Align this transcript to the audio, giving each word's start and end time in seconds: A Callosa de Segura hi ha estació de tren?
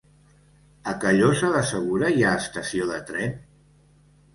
A 0.93 0.95
Callosa 1.03 1.51
de 1.57 1.63
Segura 1.75 2.13
hi 2.19 2.25
ha 2.31 2.35
estació 2.43 2.93
de 2.97 3.03
tren? 3.15 3.41